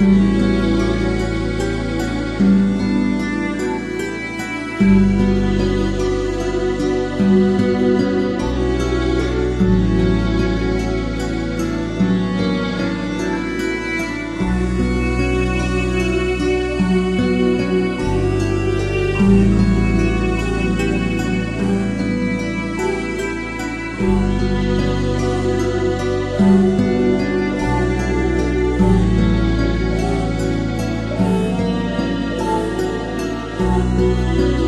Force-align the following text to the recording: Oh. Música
Oh. 0.00 0.38
Música 33.78 34.67